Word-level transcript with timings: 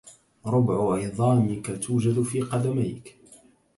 ربع 0.45 0.95
عظامك 0.95 1.83
توجد 1.85 2.21
في 2.21 2.41
قدميك. 2.41 3.17